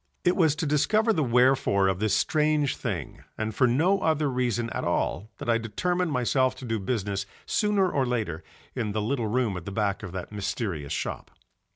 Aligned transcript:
It 0.23 0.35
was 0.35 0.55
to 0.55 0.65
discover 0.65 1.13
the 1.13 1.23
wherefore 1.23 1.87
of 1.87 1.99
this 1.99 2.15
strange 2.15 2.75
thing 2.75 3.21
and 3.37 3.53
for 3.53 3.67
no 3.67 3.99
other 3.99 4.31
reason 4.31 4.71
at 4.71 4.83
all 4.83 5.29
that 5.37 5.47
I 5.47 5.59
determined 5.59 6.11
myself 6.11 6.55
to 6.55 6.65
do 6.65 6.79
business 6.79 7.27
sooner 7.45 7.87
or 7.87 8.07
later 8.07 8.43
in 8.73 8.93
the 8.93 9.01
little 9.03 9.27
room 9.27 9.55
at 9.57 9.65
the 9.65 9.71
back 9.71 10.01
of 10.01 10.11
that 10.13 10.31
mysterious 10.31 10.91
shop. 10.91 11.29